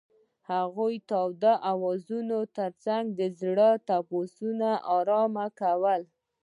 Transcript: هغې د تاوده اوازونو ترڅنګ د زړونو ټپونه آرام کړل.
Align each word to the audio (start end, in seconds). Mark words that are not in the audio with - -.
هغې 0.49 0.95
د 1.01 1.05
تاوده 1.11 1.53
اوازونو 1.71 2.37
ترڅنګ 2.57 3.05
د 3.19 3.21
زړونو 3.39 3.69
ټپونه 3.87 4.69
آرام 4.97 5.33
کړل. 5.59 6.01